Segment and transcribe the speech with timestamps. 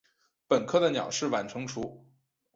[0.47, 2.03] 本科的鸟是晚成雏。